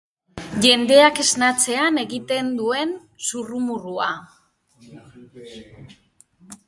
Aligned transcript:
Jendeak 0.63 1.19
esnatzean 1.23 1.99
egiten 2.05 2.49
duen 2.61 2.95
zurrumurrua. 3.27 4.11